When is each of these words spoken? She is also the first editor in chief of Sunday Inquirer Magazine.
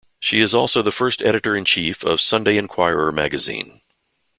She 0.19 0.39
is 0.41 0.55
also 0.55 0.81
the 0.81 0.91
first 0.91 1.21
editor 1.21 1.55
in 1.55 1.63
chief 1.63 2.03
of 2.03 2.21
Sunday 2.21 2.57
Inquirer 2.57 3.11
Magazine. 3.11 3.81